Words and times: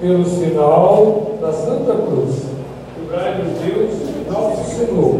pelo 0.00 0.24
sinal 0.24 1.38
da 1.40 1.52
Santa 1.52 1.92
Cruz, 1.94 2.44
livrai-nos 3.00 3.58
Deus, 3.58 3.94
nosso 4.30 4.70
Senhor, 4.70 5.14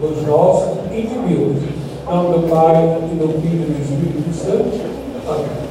dos 0.00 0.26
nossos 0.26 0.78
inimigos. 0.92 1.62
Em 2.08 2.12
nome 2.12 2.38
do 2.38 2.48
Pai, 2.48 2.98
e 3.10 3.14
do 3.14 3.40
Filho 3.40 3.62
e 3.62 3.72
do 3.72 3.80
Espírito 3.82 4.34
Santo. 4.34 4.80
Amém. 5.28 5.70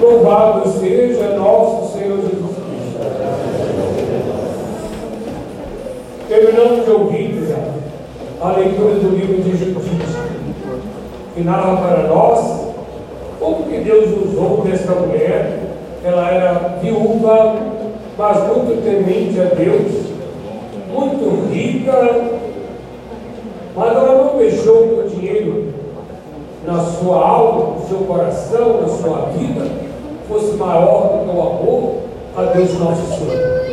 Louvado 0.00 0.68
seja 0.70 1.36
nosso 1.36 1.92
Senhor 1.92 2.18
Jesus 2.18 2.56
Cristo. 2.56 2.98
Terminamos 6.28 6.84
de 6.84 6.90
ouvir 6.90 7.46
já 7.48 8.46
a 8.46 8.52
leitura 8.58 8.94
do 8.94 9.16
livro 9.16 9.42
de 9.42 9.50
Justiça, 9.50 10.28
que 11.34 11.42
narra 11.42 11.76
para 11.76 12.08
nós 12.08 12.64
como 13.38 13.64
que 13.64 13.78
Deus 13.78 14.10
usou 14.26 14.62
desta 14.62 14.92
mulher. 14.92 15.63
Ela 16.04 16.30
era 16.30 16.52
viúva, 16.82 17.56
mas 18.18 18.36
muito 18.46 18.84
temente 18.84 19.40
a 19.40 19.44
Deus, 19.54 20.04
muito 20.92 21.50
rica, 21.50 22.28
mas 23.74 23.96
ela 23.96 24.24
não 24.24 24.36
deixou 24.36 24.98
o 24.98 25.08
dinheiro 25.08 25.72
na 26.66 26.78
sua 26.80 27.26
alma, 27.26 27.76
no 27.76 27.88
seu 27.88 27.98
coração, 28.00 28.82
na 28.82 28.88
sua 28.88 29.30
vida, 29.30 29.66
fosse 30.28 30.56
maior 30.56 31.08
do 31.08 31.24
que 31.24 31.36
o 31.36 31.40
amor 31.40 31.94
a 32.36 32.42
Deus 32.52 32.78
nosso 32.78 33.06
Senhor. 33.06 33.64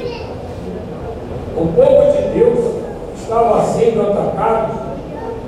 O 1.57 1.68
povo 1.68 2.12
de 2.13 2.40
Deus 2.40 2.59
estava 3.21 3.62
sendo 3.66 4.02
atacado 4.04 4.79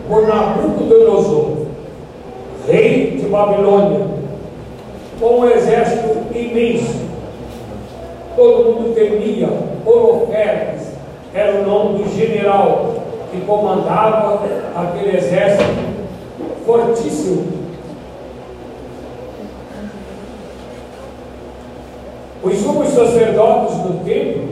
por 0.10 0.28
Nabucodonosor, 0.28 1.50
rei 2.68 3.12
de 3.12 3.26
Babilônia, 3.28 4.06
com 5.20 5.40
um 5.40 5.50
exército 5.50 6.23
imenso. 6.38 7.04
Todo 8.36 8.72
mundo 8.72 8.96
temia, 8.96 9.50
Holofernes 9.86 10.94
era 11.34 11.62
o 11.62 11.66
nome 11.66 12.04
do 12.04 12.16
general 12.16 12.96
que 13.32 13.42
comandava 13.42 14.40
aquele 14.76 15.18
exército 15.18 15.64
fortíssimo 16.66 17.64
Os 22.44 22.58
sumos 22.58 22.90
sacerdotes 22.90 23.78
do 23.78 24.04
templo 24.04 24.44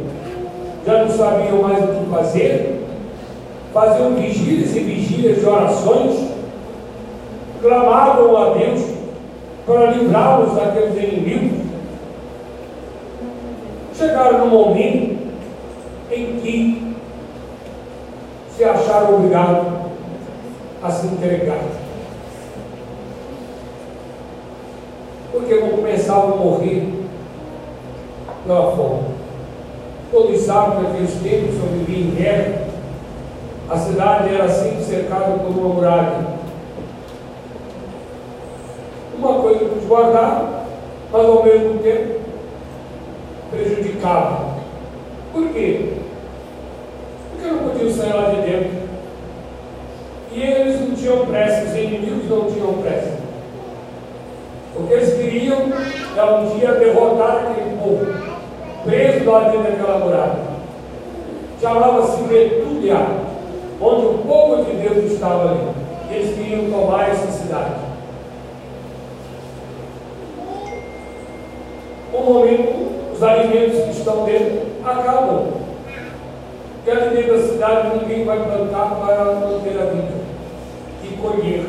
já 0.86 1.04
não 1.04 1.10
sabiam 1.10 1.62
mais 1.62 1.84
o 1.84 1.88
que 1.88 2.10
fazer, 2.10 2.86
faziam 3.74 4.16
vigílias 4.16 4.74
e 4.74 4.80
vigílias 4.80 5.40
de 5.42 5.46
orações, 5.46 6.32
clamavam 7.62 8.38
a 8.38 8.54
Deus 8.54 8.82
para 9.66 9.92
livrá-los 9.92 10.56
daqueles 10.56 10.96
inimigos. 11.04 11.61
Chegaram 13.96 14.40
no 14.40 14.48
momento 14.48 15.20
em 16.12 16.40
que 16.40 16.96
se 18.56 18.64
acharam 18.64 19.16
obrigados 19.16 19.74
a 20.84 20.90
se 20.90 21.08
entregar. 21.08 21.60
Porque 25.32 25.56
vão 25.56 25.70
começar 25.70 26.16
a 26.16 26.28
morrer 26.28 27.02
pela 28.46 28.76
fome. 28.76 29.22
Todos 30.12 30.42
sabem 30.42 30.78
que 30.78 30.84
naqueles 30.84 31.14
tempos 31.22 31.56
eu 31.56 31.78
vivia 31.78 32.06
em 32.06 32.16
guerra, 32.16 32.68
a 33.70 33.78
cidade 33.78 34.34
era 34.34 34.50
sempre 34.50 34.84
cercada 34.84 35.38
por 35.38 35.48
uma 35.48 35.74
muralha. 35.74 36.42
Uma 39.18 39.42
coisa 39.42 39.66
nos 39.66 39.86
guardava, 39.86 40.64
mas 41.12 41.26
ao 41.26 41.44
mesmo 41.44 41.80
tempo 41.80 42.21
prejudicava. 44.02 44.56
Por 45.32 45.50
quê? 45.50 45.94
Porque 47.32 47.52
não 47.52 47.70
podiam 47.70 47.92
sair 47.92 48.14
lá 48.14 48.30
de 48.32 48.42
dentro. 48.42 48.82
E 50.34 50.42
eles 50.42 50.82
não 50.82 50.96
tinham 50.96 51.26
pressa, 51.28 51.70
os 51.70 51.76
inimigos 51.76 52.30
não 52.30 52.52
tinham 52.52 52.74
pressa. 52.82 53.22
O 54.76 54.88
que 54.88 54.94
eles 54.94 55.14
queriam 55.14 55.70
era 56.16 56.40
um 56.40 56.58
dia 56.58 56.72
derrotar 56.74 57.48
aquele 57.52 57.78
povo 57.78 58.06
preso 58.84 59.30
lá 59.30 59.50
dentro 59.50 59.72
daquela 59.72 60.00
muralha. 60.00 60.52
Chamava-se 61.62 62.24
Betúlia, 62.24 62.98
onde 63.80 64.06
o 64.06 64.18
povo 64.26 64.64
de 64.64 64.72
Deus 64.78 65.12
estava 65.12 65.52
ali. 65.52 65.68
Eles 66.10 66.36
queriam 66.36 66.72
tomar 66.72 67.10
essa 67.10 67.28
cidade. 67.28 67.76
Um 72.14 72.24
momento, 72.24 72.92
os 73.14 73.24
alimentos 73.24 73.91
estão 74.02 74.26
dentro 74.26 74.62
acabam. 74.84 75.62
Dentro 76.84 77.34
da 77.34 77.48
cidade 77.48 78.00
ninguém 78.00 78.26
vai 78.26 78.44
plantar 78.44 78.96
para 78.96 79.26
manter 79.36 79.80
a 79.80 79.86
vida 79.86 80.22
e 81.04 81.08
colher 81.22 81.66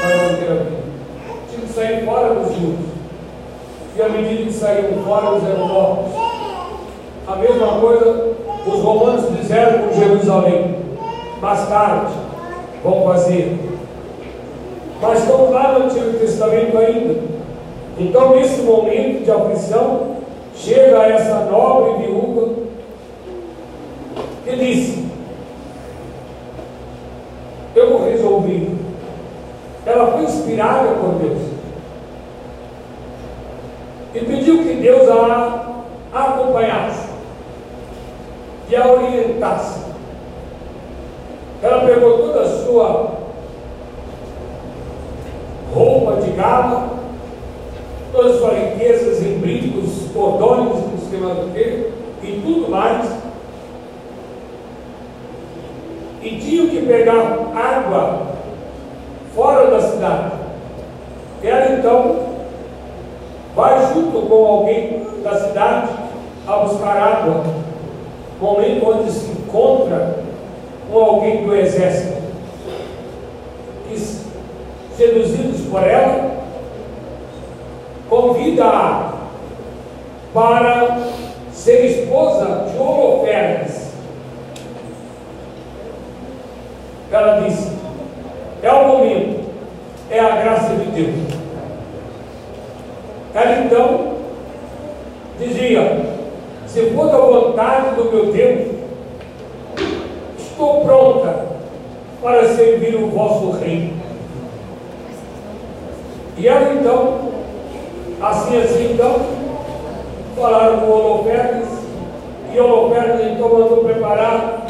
para 0.00 0.16
manter 0.16 0.50
a 0.50 0.54
vida. 0.54 0.80
Tinha 1.48 1.66
que 1.66 1.72
sair 1.72 2.04
fora 2.04 2.34
dos 2.34 2.56
muros 2.56 2.90
e 3.96 4.02
à 4.02 4.08
medida 4.08 4.44
que 4.44 4.52
saíram 4.52 5.04
fora 5.04 5.30
os 5.30 5.44
eram 5.44 5.68
mortos. 5.68 6.12
A 7.26 7.36
mesma 7.36 7.80
coisa 7.80 8.30
os 8.66 8.82
romanos 8.82 9.36
fizeram 9.36 9.88
com 9.88 9.94
Jerusalém. 9.94 10.76
Mais 11.40 11.68
tarde 11.68 12.12
vão 12.82 13.04
fazer. 13.04 13.56
Mas 15.00 15.20
estão 15.20 15.50
lá 15.50 15.78
no 15.78 15.84
Antigo 15.86 16.18
Testamento 16.18 16.76
ainda. 16.76 17.20
Então, 17.98 18.34
nesse 18.34 18.62
momento 18.62 19.24
de 19.24 19.30
aflição, 19.30 20.09
chega 20.62 21.06
essa 21.06 21.46
nobre 21.50 22.04
viúva 22.04 22.54
que 24.44 24.56
disse: 24.56 25.08
Eu 27.74 27.90
vou 27.90 28.10
resolver. 28.10 28.70
Ela 29.86 30.12
foi 30.12 30.22
inspirada 30.24 30.88
por 30.94 31.14
Deus 31.14 31.50
e 34.14 34.20
pediu 34.20 34.62
que 34.62 34.74
Deus 34.74 35.08
a 35.08 35.82
acompanhasse 36.12 37.08
e 38.68 38.76
a 38.76 38.86
orientasse. 38.86 39.80
Ela 41.62 41.86
pegou 41.86 42.18
toda 42.18 42.40
a 42.40 42.64
sua 42.64 43.12
roupa 45.72 46.20
de 46.20 46.30
gala, 46.32 46.90
todas 48.12 48.32
as 48.32 48.38
suas 48.38 48.54
riquezas 48.54 49.19
cordões, 50.20 50.68
não 50.68 50.98
sei 51.08 51.18
mais 51.18 51.38
o 51.38 51.50
que, 51.50 51.92
e 52.22 52.42
tudo 52.44 52.70
mais. 52.70 53.10
E 56.22 56.38
tinha 56.38 56.68
que 56.68 56.86
pegar 56.86 57.38
água 57.54 58.26
fora 59.34 59.70
da 59.70 59.80
cidade. 59.80 60.32
Ela 61.42 61.78
então 61.78 62.16
vai 63.56 63.94
junto 63.94 64.28
com 64.28 64.46
alguém 64.46 65.06
da 65.24 65.34
cidade 65.40 65.88
a 66.46 66.56
buscar 66.58 66.96
água, 66.96 67.42
momento 68.38 68.90
onde 68.90 69.10
se 69.10 69.30
encontra 69.30 70.18
com 70.90 70.98
alguém 70.98 71.46
do 71.46 71.56
exército, 71.56 72.20
que, 73.88 73.98
seduzidos 74.96 75.62
por 75.70 75.82
ela, 75.82 76.30
convida-a 78.10 79.19
para 80.32 80.98
ser 81.52 81.84
esposa 81.86 82.70
de 82.70 82.78
Holofernes. 82.78 83.90
Ela 87.10 87.40
disse: 87.40 87.72
é 88.62 88.72
o 88.72 88.88
momento, 88.88 89.44
é 90.10 90.20
a 90.20 90.36
graça 90.36 90.74
de 90.74 90.90
Deus. 90.90 91.40
Ela 93.34 93.64
então 93.64 94.14
dizia: 95.38 96.06
se 96.66 96.90
for 96.90 97.10
da 97.10 97.18
vontade 97.18 97.96
do 97.96 98.04
meu 98.12 98.32
Deus, 98.32 98.68
estou 100.38 100.84
pronta 100.84 101.46
para 102.22 102.48
servir 102.54 102.94
o 102.94 103.08
vosso 103.08 103.50
rei. 103.58 103.92
E 106.36 106.46
ela 106.46 106.74
então, 106.74 107.32
assim 108.20 108.56
assim 108.62 108.92
então, 108.94 109.39
falaram 110.36 110.80
com 110.80 110.90
Holofernes, 110.90 111.68
e 112.52 112.58
Holofernes 112.58 113.32
então 113.32 113.48
mandou 113.48 113.84
preparar 113.84 114.66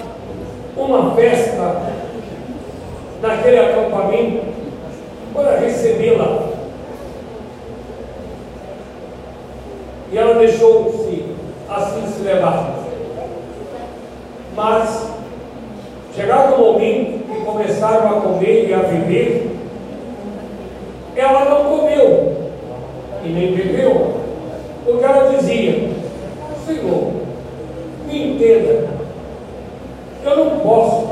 uma 0.76 1.14
festa 1.14 1.82
naquele 3.22 3.58
acampamento 3.58 4.44
para 5.34 5.58
recebê-la. 5.58 6.48
E 10.12 10.18
ela 10.18 10.34
deixou-se 10.34 11.24
assim 11.68 12.06
se 12.08 12.22
levar. 12.22 12.74
Mas, 14.56 15.08
chegado 16.14 16.54
o 16.54 16.72
momento 16.72 17.24
que 17.26 17.44
começaram 17.44 18.18
a 18.18 18.20
comer 18.20 18.68
e 18.68 18.74
a 18.74 18.78
viver, 18.78 19.56
ela 21.16 21.44
não 21.44 21.64
comeu 21.64 22.50
e 23.24 23.28
nem 23.28 23.54
bebeu. 23.54 24.19
Porque 24.90 25.04
ela 25.04 25.37
dizia: 25.37 25.88
Senhor, 26.66 27.12
me 28.08 28.32
entenda, 28.32 28.88
eu 30.25 30.37
não 30.37 30.58
posso, 30.58 31.06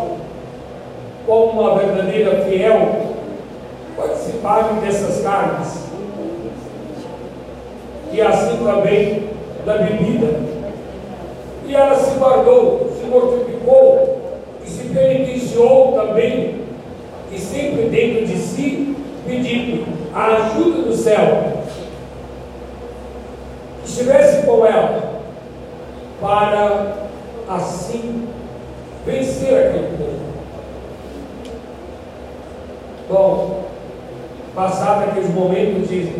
como 1.24 1.60
uma 1.60 1.78
verdadeira 1.78 2.44
fiel, 2.44 2.88
participar 3.96 4.80
dessas 4.80 5.22
carnes. 5.22 5.86
E 8.12 8.20
assim 8.20 8.56
também 8.64 9.28
da 9.64 9.78
bebida. 9.78 10.40
E 11.64 11.74
ela 11.74 11.94
se 11.94 12.18
guardou, 12.18 12.90
se 12.98 13.06
mortificou 13.06 14.20
e 14.64 14.68
se 14.68 14.88
penitenciou 14.88 15.92
também, 15.92 16.62
e 17.30 17.38
sempre 17.38 17.82
dentro 17.90 18.26
de 18.26 18.38
si, 18.38 18.96
pedindo 19.24 19.86
a 20.12 20.26
ajuda 20.26 20.82
do 20.82 20.96
céu. 20.96 21.57
Com 24.48 24.64
ela 24.64 25.20
para 26.22 26.94
assim 27.46 28.26
vencer 29.04 29.52
aquele 29.52 29.98
povo. 29.98 30.20
Bom, 33.10 33.64
passado 34.54 35.04
aqueles 35.04 35.28
momentos 35.34 35.90
de 35.90 36.14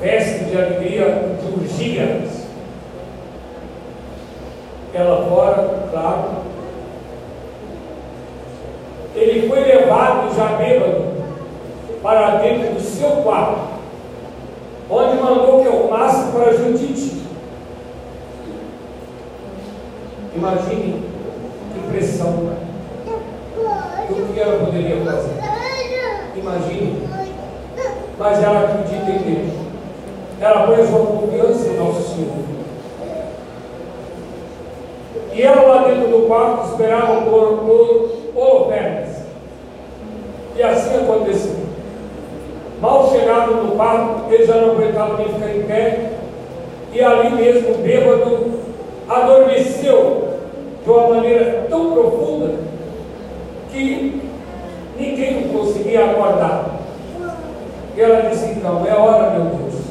festa 0.00 0.44
de 0.46 0.56
alegria 0.56 1.36
de 1.40 1.60
urgias, 1.60 2.48
ela 4.92 5.24
fora, 5.28 5.88
claro, 5.88 6.30
ele 9.14 9.48
foi 9.48 9.60
levado 9.60 10.34
já 10.34 10.56
bêbado 10.56 11.12
para 12.02 12.38
dentro 12.38 12.74
do 12.74 12.80
seu 12.80 13.22
quarto, 13.22 13.60
onde 14.90 15.16
mandou 15.22 15.62
que 15.62 15.68
arrumasse 15.68 16.32
para 16.32 16.56
Judite. 16.56 17.21
Imagine 20.42 21.00
que 21.72 21.92
pressão, 21.92 22.50
o 24.10 24.34
que 24.34 24.40
ela 24.40 24.64
poderia 24.64 24.96
fazer. 25.04 25.34
Imagine, 26.36 27.08
mas 28.18 28.42
ela 28.42 28.64
acredita 28.64 29.08
em 29.08 29.18
Deus. 29.18 29.52
Ela 30.40 30.66
põe 30.66 30.84
sua 30.84 31.06
confiança 31.06 31.68
em 31.68 31.76
nosso 31.76 32.16
Senhor. 32.16 32.42
E 35.32 35.42
ela 35.42 35.62
lá 35.62 35.84
dentro 35.84 36.08
do 36.08 36.26
quarto 36.26 36.72
esperava 36.72 37.22
por, 37.22 37.58
por 37.58 38.10
holofernes. 38.34 39.18
E 40.56 40.62
assim 40.64 41.04
aconteceu. 41.04 41.54
Mal 42.80 43.12
chegado 43.12 43.62
no 43.62 43.76
quarto, 43.76 44.34
ele 44.34 44.44
já 44.44 44.56
não 44.56 44.72
aguentava 44.72 45.18
nem 45.18 45.28
ficar 45.28 45.54
em 45.54 45.62
pé. 45.62 46.10
E 46.92 47.00
ali 47.00 47.30
mesmo, 47.30 47.78
bêbado, 47.78 48.50
adormeceu 49.08 50.31
de 50.84 50.90
uma 50.90 51.08
maneira 51.08 51.66
tão 51.68 51.92
profunda 51.92 52.54
que 53.70 54.22
ninguém 54.98 55.48
conseguia 55.48 56.10
acordar. 56.10 56.80
E 57.96 58.00
ela 58.00 58.28
disse: 58.28 58.46
Então, 58.46 58.84
é 58.86 58.94
hora, 58.94 59.30
meu 59.30 59.44
Deus. 59.44 59.82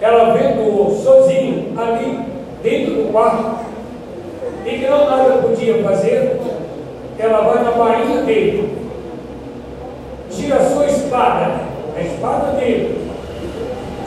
Ela 0.00 0.32
vendo-o 0.32 0.90
sozinho 1.02 1.78
ali, 1.78 2.20
dentro 2.62 2.94
do 2.94 3.12
quarto, 3.12 3.66
e 4.64 4.70
que 4.70 4.86
não 4.86 5.10
nada 5.10 5.42
podia 5.42 5.82
fazer, 5.82 6.40
ela 7.18 7.40
vai 7.40 7.64
na 7.64 7.70
bainha 7.72 8.22
dele, 8.22 8.78
tira 10.30 10.56
a 10.56 10.70
sua 10.70 10.86
espada, 10.86 11.60
a 11.96 12.00
espada 12.00 12.52
dele, 12.52 13.10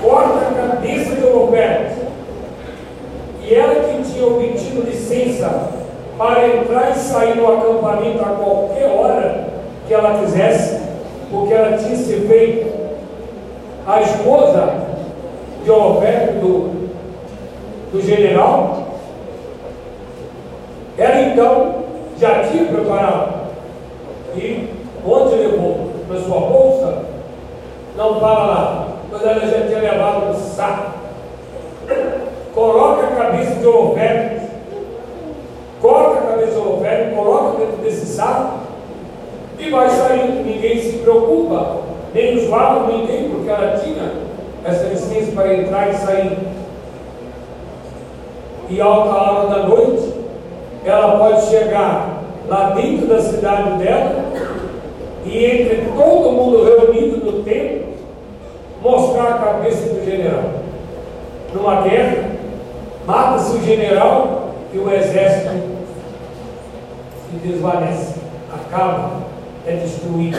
corta 0.01 0.47
a 0.47 0.67
cabeça 0.67 1.15
de 1.15 1.27
Roberto. 1.27 2.03
E 3.43 3.53
ela 3.53 3.75
que 3.75 3.92
tinha 4.13 4.27
obtido 4.27 4.81
licença 4.83 5.69
para 6.17 6.47
entrar 6.47 6.91
e 6.91 6.99
sair 6.99 7.35
do 7.35 7.47
acampamento 7.47 8.21
a 8.21 8.35
qualquer 8.35 8.87
hora 8.89 9.47
que 9.87 9.93
ela 9.93 10.19
quisesse, 10.19 10.79
porque 11.31 11.53
ela 11.53 11.77
tinha 11.77 11.95
se 11.95 12.13
feito 12.27 12.71
a 13.85 14.01
esposa 14.01 14.73
de 15.63 15.69
Roberto 15.69 16.39
do, 16.39 16.89
do 17.91 18.01
general, 18.01 18.83
ela 20.97 21.21
então 21.21 21.83
já 22.19 22.43
tinha 22.43 22.65
preparado. 22.65 23.43
E 24.35 24.69
onde 25.05 25.35
levou? 25.35 25.91
Na 26.09 26.19
sua 26.19 26.39
bolsa? 26.39 27.03
Não 27.95 28.19
fala 28.19 28.45
lá. 28.45 28.87
Mas 29.11 29.21
ela 29.23 29.39
já 29.41 29.67
tinha 29.67 29.79
levado 29.79 30.27
no 30.27 30.35
saco. 30.35 30.92
Coloca 32.63 33.07
a 33.07 33.07
cabeça 33.07 33.55
de 33.55 33.65
Roberto. 33.65 34.41
Corta 35.81 36.19
a 36.19 36.31
cabeça 36.31 36.51
de 36.51 36.59
Roberto, 36.59 37.13
coloca 37.13 37.57
dentro 37.57 37.75
desse 37.83 38.05
saco 38.05 38.59
e 39.59 39.69
vai 39.69 39.89
saindo. 39.89 40.45
Ninguém 40.45 40.79
se 40.79 40.99
preocupa, 40.99 41.81
nem 42.13 42.37
os 42.37 42.47
guardas, 42.47 42.95
ninguém, 42.95 43.29
porque 43.31 43.49
ela 43.49 43.77
tinha 43.77 44.13
essa 44.63 44.85
licença 44.85 45.33
para 45.33 45.53
entrar 45.53 45.89
e 45.89 45.93
sair. 45.95 46.37
E 48.69 48.79
alta 48.79 49.09
hora 49.09 49.49
da 49.49 49.67
noite, 49.67 50.13
ela 50.85 51.17
pode 51.17 51.45
chegar 51.47 52.23
lá 52.47 52.69
dentro 52.69 53.07
da 53.07 53.19
cidade 53.19 53.71
dela 53.83 54.23
e 55.25 55.45
entre 55.45 55.91
todo 55.97 56.31
mundo 56.31 56.63
reunido 56.63 57.25
no 57.25 57.43
templo, 57.43 57.87
mostrar 58.81 59.31
a 59.31 59.37
cabeça 59.39 59.93
do 59.93 60.05
general. 60.05 60.43
Numa 61.53 61.81
guerra, 61.81 62.42
mata-se 63.05 63.57
o 63.57 63.63
general 63.63 64.49
e 64.73 64.77
o 64.77 64.93
exército 64.93 65.51
se 67.29 67.47
desvanece, 67.47 68.15
acaba, 68.51 69.11
é 69.65 69.75
destruído. 69.75 70.37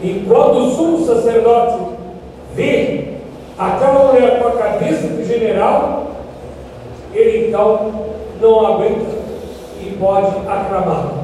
E 0.00 0.24
quando 0.28 0.58
o 0.58 0.70
sumo 0.70 1.06
sacerdote 1.06 1.96
vê 2.54 3.14
aquela 3.58 4.12
mulher 4.12 4.40
com 4.40 4.48
a 4.48 4.52
cabeça 4.52 5.08
do 5.08 5.24
general, 5.24 6.12
ele 7.12 7.48
então 7.48 7.92
não 8.40 8.66
aguenta 8.66 9.18
e 9.80 9.96
pode 9.98 10.36
aclamar. 10.48 11.14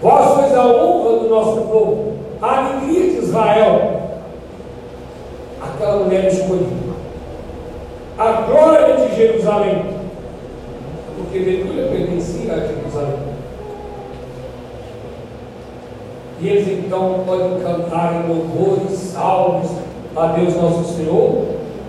Vós 0.00 0.34
sois 0.34 0.54
a 0.54 0.66
honra 0.66 1.18
do 1.18 1.28
nosso 1.28 1.60
povo, 1.62 2.14
a 2.40 2.58
alegria 2.58 3.10
de 3.10 3.18
Israel. 3.18 4.02
Aquela 5.60 6.04
mulher 6.04 6.26
escolhida. 6.26 6.81
A 8.22 8.42
glória 8.42 8.94
de 8.94 9.16
Jerusalém. 9.16 9.84
Porque 11.16 11.40
Betulha 11.40 11.88
pertencia 11.88 12.52
a 12.52 12.60
Jerusalém. 12.60 13.18
E 16.40 16.48
eles 16.48 16.68
então 16.68 17.24
podem 17.26 17.58
cantar 17.58 18.22
em 18.22 18.28
louvores, 18.28 18.96
salmos 18.96 19.72
a 20.14 20.26
Deus 20.26 20.54
nosso 20.54 20.94
Senhor, 20.94 21.46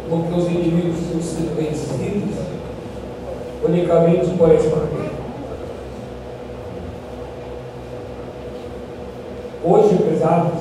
porque 0.09 0.33
os 0.33 0.47
inimigos 0.47 1.03
estão 1.03 1.21
sendo 1.21 1.55
vencidos 1.55 2.35
unicamente 3.63 4.35
por 4.35 4.51
essa 4.51 4.75
maneira. 4.75 5.13
Hoje, 9.63 9.97
pesados, 9.97 10.59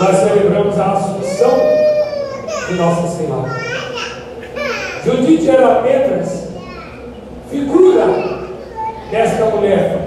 nós 0.00 0.16
celebramos 0.16 0.78
a 0.78 0.92
Assunção 0.92 1.50
de 2.68 2.74
Nossa 2.74 3.08
Senhora. 3.08 3.75
Judite 5.06 5.48
era 5.48 5.78
apenas 5.78 6.48
figura 7.48 8.06
desta 9.08 9.44
mulher, 9.44 10.00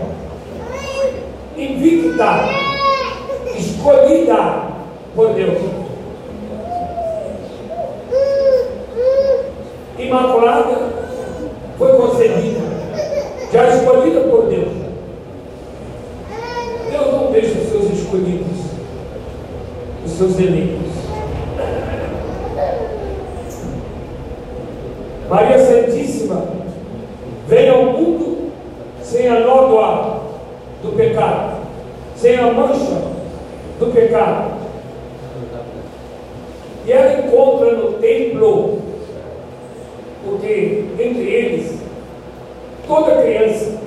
invicta, 1.56 2.50
escolhida 3.58 4.64
por 5.16 5.34
Deus. 5.36 5.58
Imaculada 9.98 10.78
foi 11.78 11.94
concebida, 11.94 12.60
já 13.54 13.70
escolhida 13.70 14.20
por 14.28 14.48
Deus. 14.48 14.74
Deus 16.92 17.14
não 17.14 17.32
deixa 17.32 17.58
os 17.58 17.70
seus 17.70 17.94
escolhidos, 17.98 18.58
os 20.06 20.12
seus 20.12 20.38
eleitos. 20.38 20.90
Maria 25.30 25.60
Santíssima 25.60 26.44
veio 27.48 27.76
ao 27.76 27.86
mundo 27.94 28.52
sem 29.04 29.30
do 30.82 30.96
pecado, 30.96 31.62
sem 32.16 32.38
a 32.38 32.52
mancha 32.52 33.02
do 33.80 33.94
pecado. 33.94 34.60
E 36.86 36.92
ela 36.92 37.20
encontra 37.20 37.72
no 37.74 37.94
templo 37.94 38.80
porque 40.26 40.86
entre 41.00 41.24
eles, 41.24 41.80
toda 42.88 43.22
criança, 43.22 43.78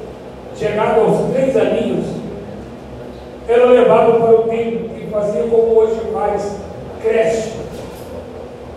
chegada 0.57 1.01
aos 1.01 1.31
três 1.33 1.57
aninhos, 1.57 2.07
era 3.49 3.67
levada 3.67 4.13
para 4.13 4.41
o 4.41 4.43
templo 4.45 4.91
e 4.97 5.11
fazia 5.11 5.43
como 5.43 5.79
hoje 5.79 6.01
faz, 6.13 6.57
creche. 7.03 7.53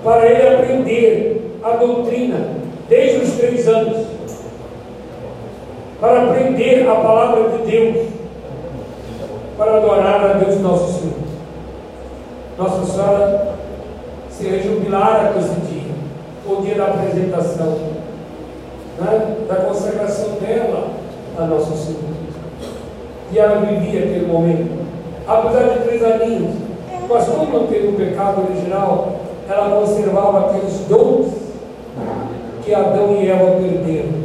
para 0.04 0.26
ele 0.26 0.48
aprender 0.48 1.60
a 1.64 1.72
doutrina 1.72 2.48
desde 2.90 3.18
os 3.18 3.32
três 3.38 3.68
anos, 3.68 4.06
para 6.06 6.22
aprender 6.22 6.88
a 6.88 6.96
palavra 6.98 7.50
de 7.50 7.72
Deus, 7.72 8.08
para 9.58 9.78
adorar 9.78 10.24
a 10.24 10.34
Deus 10.34 10.62
nosso 10.62 11.00
Senhor. 11.00 11.16
Nossa 12.60 12.86
Senhora 12.86 13.56
se 14.30 14.48
rejubilara 14.48 15.34
com 15.34 15.40
esse 15.40 15.56
dia, 15.62 15.92
o 16.48 16.62
dia 16.62 16.76
da 16.76 16.86
apresentação, 16.86 17.80
né? 19.02 19.36
da 19.48 19.56
consagração 19.56 20.34
dela 20.40 20.90
a 21.40 21.46
Nosso 21.46 21.76
Senhor. 21.76 22.04
E 23.32 23.40
ela 23.40 23.66
vivia 23.66 24.02
aquele 24.02 24.28
momento. 24.28 24.86
Apesar 25.28 25.70
de 25.70 25.80
três 25.86 26.04
aninhos, 26.04 26.54
mas 27.10 27.26
como 27.26 27.52
não 27.52 27.66
teve 27.66 27.88
o 27.88 27.94
pecado 27.94 28.44
original, 28.48 29.22
ela 29.50 29.80
conservava 29.80 30.52
aqueles 30.52 30.82
dons 30.88 31.34
que 32.64 32.76
Adão 32.76 33.18
e 33.20 33.28
Eva 33.28 33.60
perderam. 33.60 34.25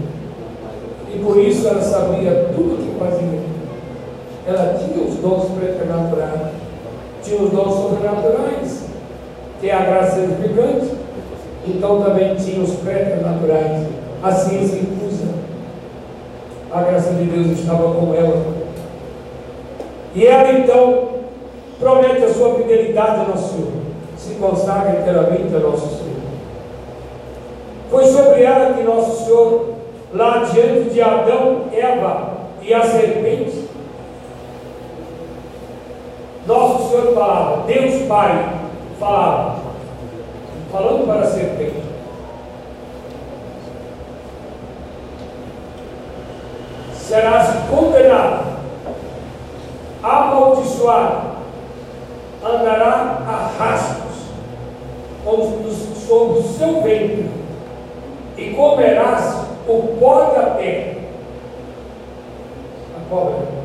E 1.12 1.19
por 1.19 1.38
isso 1.38 1.67
ela 1.67 1.83
sabia 1.83 2.50
tudo 2.55 2.75
o 2.75 2.76
que 2.76 2.99
fazia. 2.99 3.40
Ela 4.47 4.79
tinha 4.79 5.05
os 5.05 5.17
dons 5.17 5.50
preternaturais, 5.59 6.52
tinha 7.23 7.43
os 7.43 7.50
dons 7.50 7.75
sobrenaturais, 7.75 8.85
que 9.61 9.69
é 9.69 9.75
a 9.75 9.85
graça 9.85 10.21
edificante, 10.21 10.93
então 11.67 12.02
também 12.02 12.35
tinha 12.37 12.62
os 12.62 12.75
preternaturais, 12.76 13.87
a 14.23 14.33
ciência 14.33 14.79
infusa. 14.79 15.29
A 16.73 16.83
graça 16.83 17.12
de 17.12 17.25
Deus 17.25 17.59
estava 17.59 17.93
com 17.95 18.14
ela. 18.14 18.43
E 20.14 20.26
ela 20.26 20.52
então 20.52 21.09
promete 21.79 22.25
a 22.25 22.33
sua 22.33 22.55
fidelidade 22.55 23.21
ao 23.21 23.29
nosso 23.29 23.55
Senhor, 23.55 23.73
se 24.17 24.35
consagra 24.35 25.00
inteiramente 25.00 25.55
ao 25.55 25.61
nosso 25.61 25.88
Senhor. 25.88 26.11
Foi 27.90 28.05
sobre 28.07 28.43
ela 28.43 28.75
que 28.75 28.83
nosso 28.83 29.25
Senhor, 29.25 29.79
lá 30.12 30.38
diante 30.38 30.90
de 30.90 31.00
Adão, 31.00 31.67
Eva 31.73 32.31
e 32.62 32.75
a 32.75 32.83
serpente, 32.83 33.69
nosso 36.47 36.88
Senhor 36.88 37.14
falava, 37.14 37.64
Deus 37.67 38.07
Pai 38.07 38.50
falava, 38.99 39.61
falando 40.73 41.07
para 41.07 41.23
a 41.23 41.26
serpente. 41.26 41.90
Serás 46.95 47.69
condenado, 47.69 48.47
amaldiçoado, 50.02 51.31
andará 52.45 53.23
a 53.26 53.50
rastros 53.59 54.00
sobre 56.07 56.38
o 56.38 56.43
seu 56.43 56.83
ventre 56.83 57.31
e 58.37 58.50
comerás 58.50 59.50
o 59.69 59.97
pó 60.00 60.33
da 60.35 60.55
terra. 60.57 60.95
A 62.97 63.11
cobra. 63.11 63.61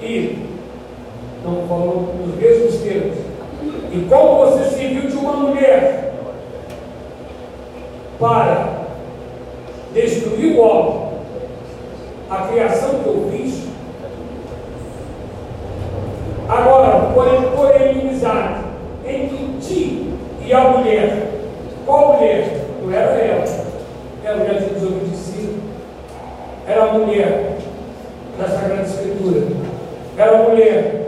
E 0.00 0.46
não 1.44 1.66
falou 1.66 2.14
nos 2.20 2.36
mesmos 2.36 2.76
termos. 2.82 3.18
E 3.92 4.06
como 4.08 4.46
você 4.46 4.64
serviu 4.70 5.10
de 5.10 5.16
uma 5.16 5.32
mulher 5.32 6.14
para 8.20 8.86
destruir 9.92 10.56
o 10.56 10.60
homem, 10.60 11.06
a 12.30 12.48
criação 12.48 13.00
que 13.02 13.08
eu 13.08 13.30
fiz, 13.32 13.66
agora, 16.48 17.12
porém, 17.14 17.42
por 17.50 17.80
inimizade 17.80 18.64
entre 19.04 19.58
ti 19.60 20.06
e 20.44 20.52
a 20.52 20.68
qual 21.84 22.14
mulher? 22.14 22.66
Não 22.82 22.92
era 22.92 23.12
ela, 23.12 23.44
era 24.24 24.36
mulher 24.36 24.60
de 24.60 24.74
desobedecido, 24.74 25.54
era 26.66 26.82
a 26.84 26.92
mulher 26.94 27.58
da 28.38 28.48
Sagrada 28.48 28.82
Escritura, 28.82 29.42
era 30.16 30.38
a 30.38 30.42
mulher 30.48 31.06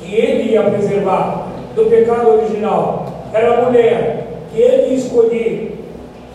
que 0.00 0.14
ele 0.14 0.52
ia 0.52 0.62
preservar 0.62 1.48
do 1.74 1.86
pecado 1.86 2.28
original, 2.28 3.06
era 3.32 3.54
a 3.54 3.62
mulher 3.62 4.26
que 4.52 4.60
ele 4.60 4.90
ia 4.90 4.94
escolher 4.94 5.84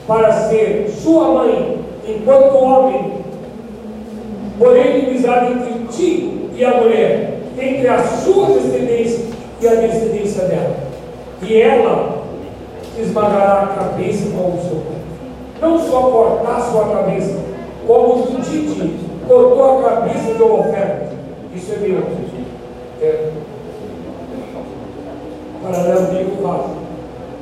para 0.08 0.32
ser 0.32 0.90
sua 0.90 1.30
mãe 1.30 1.80
enquanto 2.08 2.58
homem, 2.58 3.14
porém 4.60 5.00
inimizade 5.00 5.54
entre 5.54 5.88
ti 5.92 6.50
e 6.56 6.66
a 6.66 6.82
mulher, 6.82 7.40
entre 7.58 7.88
a 7.88 8.00
sua 8.00 8.48
descendência 8.48 9.26
e 9.62 9.68
a 9.68 9.76
descendência 9.76 10.44
dela. 10.46 10.76
E 11.42 11.62
ela 11.62 12.13
esmagará 12.98 13.64
a 13.64 13.68
cabeça 13.68 14.30
com 14.32 14.50
o 14.50 14.62
seu 14.62 14.76
corpo. 14.76 15.04
Não 15.62 15.80
só 15.80 16.02
cortar 16.02 16.62
sua 16.62 16.90
cabeça, 16.90 17.40
como 17.88 18.16
o 18.16 18.42
Titi 18.42 19.00
cortou 19.28 19.80
a 19.80 19.90
cabeça 19.90 20.34
de 20.34 20.44
oferta. 20.44 21.10
Isso 21.56 21.74
é 21.74 21.78
meu. 21.78 22.04
É. 23.02 23.32
Paralelo 25.64 26.08
digo 26.08 26.44
fácil. 26.44 26.76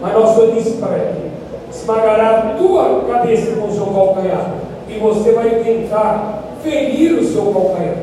Mas 0.01 0.13
nós 0.13 0.35
Senhor 0.35 0.51
disse 0.55 0.77
para 0.77 0.97
ele: 0.97 1.31
esmagará 1.71 2.37
a 2.37 2.55
tua 2.55 3.05
cabeça 3.07 3.55
com 3.55 3.67
o 3.67 3.73
seu 3.73 3.85
calcanhar. 3.87 4.53
E 4.87 4.99
você 4.99 5.31
vai 5.31 5.49
tentar 5.63 6.43
ferir 6.61 7.13
o 7.13 7.23
seu 7.23 7.45
calcanhar. 7.45 7.95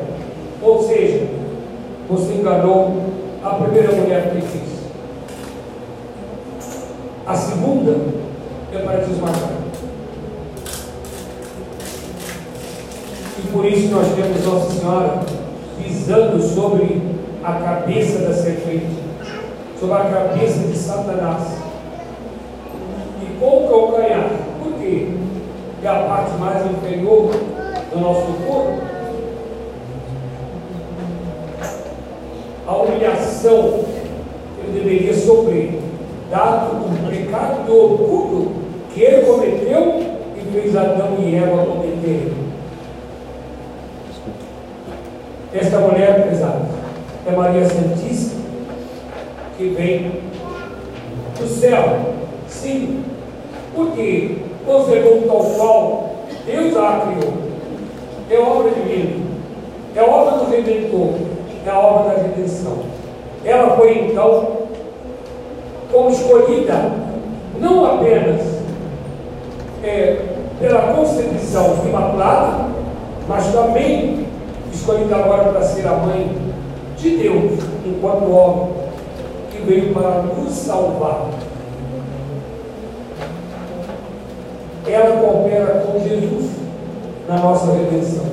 Ou 0.61 0.83
seja, 0.83 1.27
você 2.09 2.33
enganou 2.33 2.91
a 3.43 3.49
primeira 3.51 3.91
mulher 3.93 4.31
que 4.31 4.41
fez. 4.41 4.78
A 7.29 7.35
segunda 7.35 7.95
é 8.73 8.79
para 8.79 9.01
desmatar. 9.01 9.51
E 13.37 13.47
por 13.51 13.65
isso 13.65 13.89
nós 13.89 14.07
temos 14.15 14.43
Nossa 14.43 14.71
Senhora 14.71 15.19
pisando 15.77 16.41
sobre 16.41 16.99
a 17.43 17.53
cabeça 17.53 18.27
da 18.27 18.33
serpente, 18.33 18.97
sobre 19.79 19.93
a 19.93 20.05
cabeça 20.05 20.57
de 20.57 20.75
Satanás. 20.75 21.43
E 23.21 23.39
com 23.39 23.45
o 23.45 23.69
calcanhar. 23.69 24.31
Por 24.63 24.73
quê? 24.79 25.09
É 25.83 25.87
a 25.87 25.99
parte 26.05 26.31
mais 26.39 26.65
inferior 26.65 27.29
do 27.93 27.99
nosso 27.99 28.25
corpo. 28.47 28.81
A 32.65 32.75
humilhação 32.75 33.85
que 34.55 34.67
ele 34.67 34.79
deveria 34.79 35.13
sofrer 35.13 35.78
dado 36.29 36.77
o 36.77 37.09
pecado 37.09 37.65
do 37.65 37.75
orgulho 37.75 38.51
que 38.93 39.01
ele 39.01 39.25
cometeu 39.25 40.03
e 40.37 40.51
fez 40.51 40.75
Adão 40.75 41.17
e 41.19 41.35
Eva 41.35 41.65
cometerem. 41.65 42.49
Esta 45.53 45.79
mulher, 45.79 46.29
pesada, 46.29 46.65
é 47.25 47.31
Maria 47.31 47.65
Santíssima, 47.65 48.41
que 49.57 49.69
vem 49.69 50.11
do 51.39 51.47
céu. 51.47 52.13
Sim, 52.47 53.03
porque 53.75 54.37
conservou 54.65 55.23
tal 55.23 55.43
qual 55.55 56.09
Deus 56.45 56.77
a 56.77 57.07
criou. 57.07 57.33
É 58.29 58.37
obra 58.37 58.71
divina, 58.71 59.25
é 59.95 60.01
obra 60.03 60.37
do 60.37 60.51
Redentor, 60.51 61.13
é 61.65 61.71
obra 61.71 62.13
da 62.13 62.21
redenção. 62.21 62.77
Ela 63.43 63.75
foi 63.75 64.11
então 64.11 64.58
como 65.91 66.09
escolhida 66.09 66.91
não 67.59 67.85
apenas 67.85 68.41
é, 69.83 70.25
pela 70.59 70.93
concepção 70.93 71.77
imaculada, 71.85 72.65
mas 73.27 73.47
também 73.47 74.27
escolhida 74.71 75.15
agora 75.15 75.51
para 75.51 75.61
ser 75.63 75.87
a 75.87 75.93
mãe 75.93 76.35
de 76.97 77.17
Deus, 77.17 77.59
enquanto 77.85 78.31
homem, 78.31 78.73
que 79.51 79.61
veio 79.63 79.93
para 79.93 80.23
nos 80.23 80.51
salvar. 80.53 81.29
Ela 84.87 85.21
coopera 85.21 85.85
com 85.85 85.99
Jesus 85.99 86.51
na 87.27 87.37
nossa 87.37 87.71
redenção. 87.73 88.25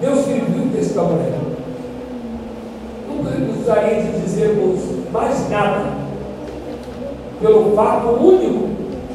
Deus 0.00 0.18
serviu 0.24 0.66
desta 0.66 1.02
mulher. 1.02 1.32
Não 3.08 3.24
precisaria 3.24 4.02
de 4.02 4.20
dizermos 4.20 4.80
mais 5.12 5.48
nada 5.48 6.01
pelo 7.42 7.74
fato 7.74 8.08
único 8.08 8.68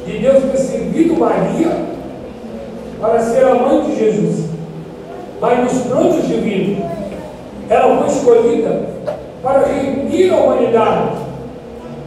de 0.06 0.18
Deus 0.18 0.44
ter 0.44 0.58
servido 0.58 1.18
Maria 1.18 1.88
para 3.00 3.20
ser 3.20 3.44
a 3.44 3.54
mãe 3.54 3.82
de 3.84 3.98
Jesus. 3.98 4.48
Mas 5.40 5.72
nos 5.72 5.82
planos 5.84 6.28
divinos, 6.28 6.84
ela 7.70 7.98
foi 7.98 8.08
escolhida 8.08 8.86
para 9.42 9.66
reunir 9.66 10.30
a 10.30 10.36
humanidade 10.36 11.16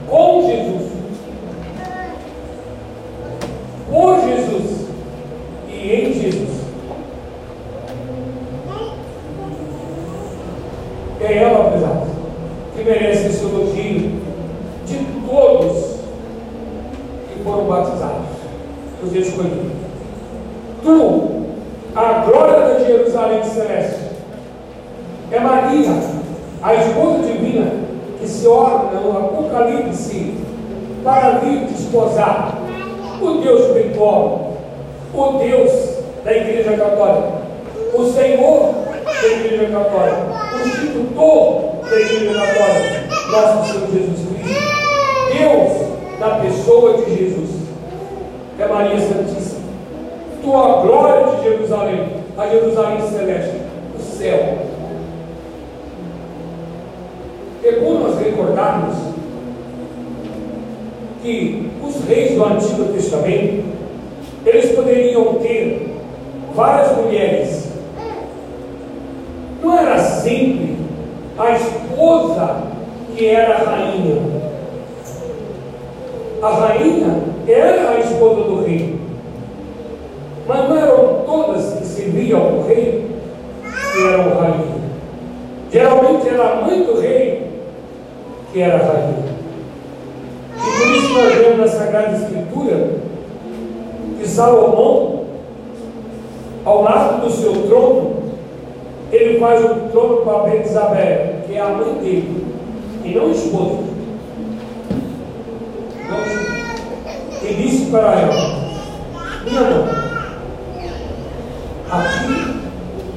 com 0.08 0.42
Jesus. 0.42 0.92
Por 3.90 4.16
Jesus 4.22 4.88
e 5.70 5.92
em 5.92 6.14
Jesus. 6.14 6.62
É 11.22 11.38
ela, 11.38 11.68
apesar, 11.68 12.04
que 12.76 12.84
merece 12.84 13.28
esse 13.28 13.44
elogio 13.44 14.12
de 14.86 14.98
todos 15.28 15.92
batizados, 17.72 18.28
os 19.04 19.16
escolhidos. 19.16 19.72
Tu, 20.84 21.46
a 21.96 22.26
glória 22.26 22.76
de 22.76 22.86
Jerusalém 22.86 23.44
celeste, 23.44 24.12
é 25.32 25.40
Maria, 25.40 25.92
a 26.62 26.76
esposa 26.76 27.20
divina, 27.24 27.72
que 28.20 28.28
se 28.28 28.46
orna 28.48 29.00
no 29.00 29.18
Apocalipse 29.18 30.36
para 31.04 31.40
vir 31.40 31.66
desposar 31.66 32.58
o 33.22 33.42
Deus 33.42 33.72
tricolor, 33.72 34.52
o 35.14 35.38
Deus 35.40 35.72
da 36.24 36.34
Igreja 36.34 36.78
Católica, 36.78 37.42
o 37.94 38.06
Senhor 38.12 38.74
da 39.06 39.28
Igreja 39.28 39.68
Católica, 39.68 40.28
o 40.54 40.68
institutor 40.68 41.62
da 41.90 42.00
Igreja 42.00 42.34
Católica, 42.34 43.02
nosso 43.32 43.72
Senhor 43.72 43.88
Jesus 43.92 44.28
Cristo, 44.28 44.62
Deus 45.38 45.92
da 46.20 46.36
pessoa 46.36 46.98
de 46.98 47.18
Jesus, 47.18 47.61
é 48.62 48.68
Maria 48.68 49.00
Santíssima, 49.00 49.62
tua 50.44 50.82
glória 50.84 51.36
de 51.36 51.44
Jerusalém, 51.44 52.10
a 52.38 52.48
Jerusalém 52.48 53.02
celeste, 53.02 53.56
o 53.98 54.00
céu. 54.00 54.58
É 57.64 57.72
bom 57.80 57.94
nós 58.00 58.20
recordarmos 58.20 58.96
que 61.24 61.72
os 61.84 62.06
reis 62.06 62.36
do 62.36 62.46
Antigo 62.46 62.94
Testamento, 62.94 63.64
eles 64.46 64.76
poderiam 64.76 65.36
ter 65.36 65.96
várias 66.56 66.98
mulheres. 66.98 67.68
Não 69.62 69.78
era 69.78 70.00
sempre 70.00 70.78
a 71.38 71.52
esposa 71.52 72.64
que 73.16 73.26
era 73.28 73.56
a 73.56 73.64
rainha. 73.64 74.22
A 76.42 76.50
rainha 76.50 77.31
era 77.54 77.92
a 77.92 78.00
esposa 78.00 78.42
do 78.44 78.64
rei. 78.64 79.00
Mas 80.48 80.70
não 80.70 80.78
eram 80.78 81.24
todas 81.26 81.74
que 81.74 81.86
serviam 81.86 82.42
ao 82.42 82.64
rei 82.64 83.10
que 83.94 84.08
eram 84.08 84.40
rainha. 84.40 84.82
Geralmente 85.72 86.28
era 86.28 86.52
a 86.52 86.56
mãe 86.62 86.84
do 86.84 87.00
rei 87.00 87.48
que 88.52 88.62
era 88.62 88.78
rainha. 88.78 89.32
E 90.58 90.78
por 90.78 90.96
isso 90.96 91.14
nós 91.14 91.34
vemos 91.34 91.58
na 91.58 91.68
Sagrada 91.68 92.18
Escritura 92.18 92.90
que 94.20 94.28
Salomão, 94.28 95.26
ao 96.66 96.84
lado 96.84 97.26
do 97.26 97.32
seu 97.32 97.54
trono, 97.68 98.16
ele 99.12 99.40
faz 99.40 99.64
um 99.64 99.90
trono 99.90 100.18
para 100.18 100.52
a 100.52 100.56
Isabel, 100.56 101.36
que 101.46 101.56
é 101.56 101.60
a 101.60 101.70
mãe 101.70 101.94
dele, 101.96 102.46
e 103.04 103.16
não 103.16 103.32
esposa. 103.32 103.91
Não, 107.92 108.00
minha 109.44 109.62
mãe, 109.64 109.84
aqui 111.92 112.32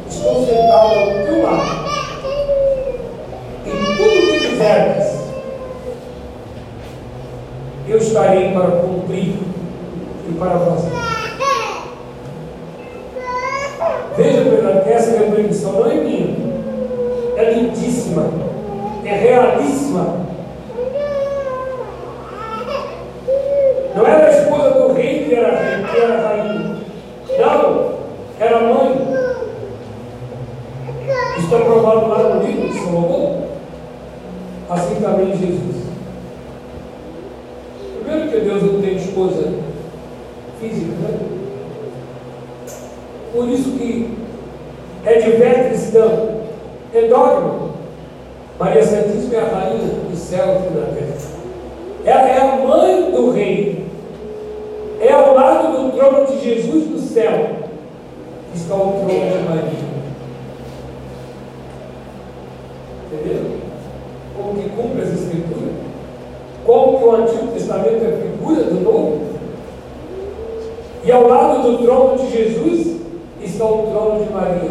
estou 0.08 0.44
sentado 0.44 0.98
ao 0.98 1.06
teu 1.24 1.42
lado, 1.44 1.86
e 3.64 3.70
tudo 3.70 4.32
que 4.32 4.48
quiseres, 4.48 5.06
eu 7.86 7.98
estarei 7.98 8.52
para 8.52 8.66
cumprir 8.80 9.36
e 10.28 10.34
para 10.36 10.58
fazer. 10.58 10.90
Veja, 14.16 14.40
essa 14.86 15.18
repreensão 15.20 15.72
não 15.74 15.88
é 15.88 15.94
minha, 15.94 16.36
é 17.36 17.52
lindíssima, 17.52 18.26
é 19.04 19.14
realíssima. 19.14 20.24
Não 23.96 24.04
era 24.04 24.26
a 24.26 24.30
esposa 24.30 24.70
do 24.70 24.92
rei 24.92 25.24
que 25.24 25.34
era 25.36 25.54
rei, 25.54 25.84
que 25.84 26.00
era 26.00 26.20
rainha. 26.26 26.76
Não, 27.38 27.94
era 28.40 28.60
mãe. 28.60 29.06
Está 31.38 31.58
provado 31.60 32.08
lá 32.08 32.18
no 32.18 32.42
livro 32.44 32.68
de 32.70 32.74
Salomão. 32.80 33.44
Assim 34.68 34.96
também 34.96 35.36
Jesus. 35.36 35.84
Primeiro 38.00 38.30
que 38.32 38.40
Deus 38.40 38.62
não 38.64 38.82
tem 38.82 38.96
esposa 38.96 39.52
física, 40.60 40.92
né? 41.00 41.18
Por 43.32 43.48
isso 43.48 43.78
que 43.78 44.12
é 45.04 45.20
de 45.20 45.30
fé 45.36 45.68
cristã, 45.68 46.08
é 46.92 47.02
dogma. 47.02 47.70
Maria 48.58 48.82
Santíssima 48.82 49.36
é 49.36 49.40
a 49.40 49.56
rainha 49.56 49.86
do 50.10 50.16
céu 50.16 50.62
e 50.68 50.74
da 50.74 50.86
terra. 50.96 51.14
Ela 52.04 52.28
é 52.28 52.40
a 52.40 52.56
mãe 52.56 53.12
do 53.12 53.30
rei. 53.30 53.84
É 55.00 55.12
ao 55.12 55.34
lado 55.34 55.72
do 55.72 55.92
trono 55.92 56.26
de 56.26 56.42
Jesus 56.42 56.88
no 56.88 56.98
céu 56.98 57.56
que 58.50 58.56
está 58.56 58.74
o 58.74 58.78
trono 58.78 59.06
de 59.06 59.48
Maria. 59.48 59.94
Entendeu? 63.12 63.44
Como 64.44 64.62
que 64.62 64.68
cumpre 64.68 65.00
as 65.00 65.08
escrituras? 65.08 65.72
Como 66.66 66.98
que 66.98 67.04
o 67.04 67.16
Antigo 67.16 67.46
Testamento 67.54 68.04
é 68.04 68.20
figura 68.20 68.64
do 68.64 68.80
Novo? 68.80 69.20
E 71.02 71.10
ao 71.10 71.26
lado 71.26 71.62
do 71.62 71.78
trono 71.78 72.18
de 72.18 72.30
Jesus 72.30 73.00
está 73.42 73.64
o 73.64 73.86
trono 73.86 74.22
de 74.22 74.30
Maria. 74.30 74.70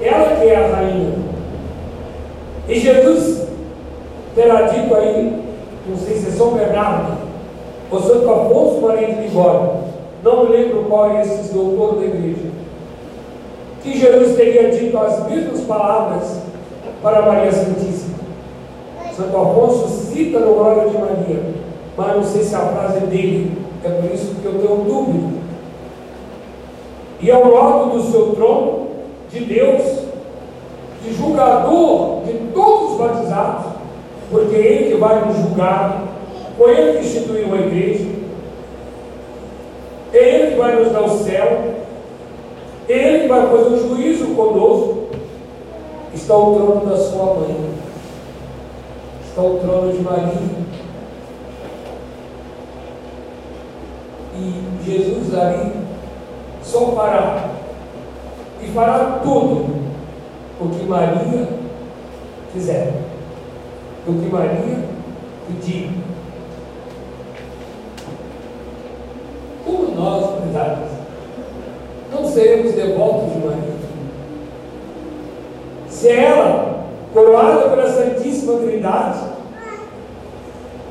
Ela 0.00 0.36
que 0.36 0.48
é 0.48 0.56
a 0.56 0.74
rainha. 0.74 1.12
E 2.66 2.80
Jesus 2.80 3.48
terá 4.34 4.62
dito 4.62 4.94
aí, 4.94 5.42
não 5.86 5.98
sei 5.98 6.16
se 6.16 6.28
é 6.28 6.30
São 6.30 6.52
Bernardo, 6.52 7.18
ou 7.90 8.00
Santo 8.00 8.30
Afonso 8.30 8.80
Maria 8.80 9.14
de 9.14 9.22
Ligório, 9.22 9.72
não 10.24 10.44
me 10.44 10.56
lembro 10.56 10.84
qual 10.84 11.10
é 11.10 11.20
esse 11.20 11.52
doutor 11.52 11.96
da 11.96 12.06
igreja, 12.06 12.48
que 13.82 13.98
Jesus 13.98 14.36
teria 14.36 14.70
dito 14.70 14.96
as 14.96 15.26
mesmas 15.28 15.60
palavras 15.62 16.40
para 17.02 17.22
Maria 17.22 17.52
Santíssima. 17.52 18.09
Santo 19.20 19.36
Afonso 19.36 19.88
cita 19.88 20.38
no 20.38 20.54
Glória 20.54 20.88
de 20.88 20.96
Maria, 20.96 21.42
mas 21.94 22.16
não 22.16 22.24
sei 22.24 22.42
se 22.42 22.54
a 22.54 22.60
frase 22.60 22.98
é 22.98 23.06
dele, 23.06 23.58
é 23.84 23.88
por 23.90 24.10
isso 24.10 24.34
que 24.40 24.46
eu 24.46 24.52
tenho 24.52 24.84
dúvida. 24.84 25.40
E 27.20 27.30
ao 27.30 27.52
lado 27.52 27.90
do 27.90 28.02
seu 28.10 28.32
trono, 28.34 28.88
de 29.30 29.40
Deus, 29.40 29.82
de 31.04 31.12
julgador 31.12 32.22
de 32.24 32.32
todos 32.54 32.92
os 32.92 32.98
batizados, 32.98 33.66
porque 34.30 34.56
é 34.56 34.58
Ele 34.58 34.90
que 34.92 34.96
vai 34.96 35.26
nos 35.26 35.36
julgar, 35.36 36.02
foi 36.56 36.76
Ele 36.76 36.98
que 36.98 37.04
instituiu 37.04 37.54
a 37.54 37.58
igreja, 37.58 38.06
é 40.14 40.18
Ele 40.18 40.50
que 40.52 40.58
vai 40.58 40.76
nos 40.76 40.92
dar 40.92 41.02
o 41.02 41.18
céu, 41.18 41.74
é 42.88 42.92
Ele 42.92 43.18
que 43.20 43.28
vai 43.28 43.46
fazer 43.48 43.74
o 43.74 43.88
juízo 43.88 44.34
conosco. 44.34 45.00
Está 46.12 46.36
o 46.36 46.54
trono 46.56 46.86
da 46.86 46.96
sua 46.96 47.34
mãe, 47.34 47.56
está 49.40 49.42
o 49.42 49.58
trono 49.58 49.92
de 49.92 50.02
Maria. 50.02 50.60
E 54.36 54.64
Jesus 54.84 55.34
ali 55.34 55.72
só 56.62 56.92
fará 56.92 57.50
e 58.62 58.66
fará 58.68 59.20
tudo 59.22 59.80
o 60.60 60.68
que 60.68 60.84
Maria 60.84 61.48
quiser, 62.52 62.92
o 64.06 64.12
que 64.12 64.28
Maria 64.30 64.84
pedir. 65.46 65.90
Como 69.64 69.94
nós, 69.94 70.40
cuidados, 70.40 70.90
não 72.12 72.26
seremos 72.26 72.72
devotos 72.72 73.32
de 73.32 73.38
Maria. 73.38 73.80
Se 75.88 76.10
ela, 76.10 76.84
coroada 77.12 77.68
pela 77.70 77.88
Santíssima 77.88 78.58
Trindade, 78.58 79.29